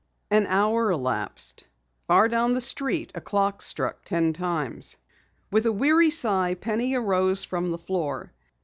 [0.31, 1.67] An hour elapsed.
[2.07, 4.97] Far down the street a clock struck ten times.
[5.51, 8.33] With a weary sigh Penny arose from the floor.